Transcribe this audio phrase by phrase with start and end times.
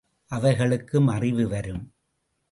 [0.31, 1.91] அவைகளுக்கும் அழிவு வரும்.